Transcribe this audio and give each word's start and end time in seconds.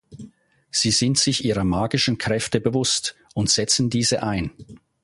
Sie 0.71 0.89
sind 0.89 1.19
sich 1.19 1.45
ihrer 1.45 1.63
magischen 1.63 2.17
Kräfte 2.17 2.59
bewusst 2.59 3.15
und 3.35 3.51
setzen 3.51 3.91
diese 3.91 4.23
ein. 4.23 4.49